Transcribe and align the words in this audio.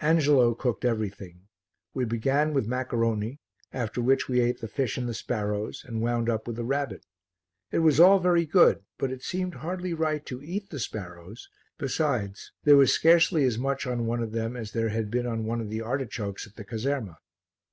Angelo 0.00 0.54
cooked 0.54 0.84
everything; 0.84 1.48
we 1.92 2.04
began 2.04 2.54
with 2.54 2.68
maccaroni, 2.68 3.40
after 3.72 4.00
which 4.00 4.28
we 4.28 4.38
ate 4.40 4.60
the 4.60 4.68
fish 4.68 4.96
and 4.96 5.08
the 5.08 5.12
sparrows, 5.12 5.84
and 5.84 6.00
wound 6.00 6.30
up 6.30 6.46
with 6.46 6.54
the 6.54 6.62
rabbit. 6.62 7.04
It 7.72 7.80
was 7.80 7.98
all 7.98 8.20
very 8.20 8.46
good, 8.46 8.84
but 8.96 9.10
it 9.10 9.24
seemed 9.24 9.54
hardly 9.54 9.92
right 9.92 10.24
to 10.26 10.40
eat 10.40 10.70
the 10.70 10.78
sparrows, 10.78 11.48
besides, 11.78 12.52
there 12.62 12.76
was 12.76 12.92
scarcely 12.92 13.42
as 13.42 13.58
much 13.58 13.84
on 13.84 14.06
one 14.06 14.22
of 14.22 14.30
them 14.30 14.54
as 14.54 14.70
there 14.70 14.90
had 14.90 15.10
been 15.10 15.26
on 15.26 15.46
one 15.46 15.60
of 15.60 15.68
the 15.68 15.80
artichokes 15.80 16.46
at 16.46 16.54
the 16.54 16.62
caserma. 16.64 17.16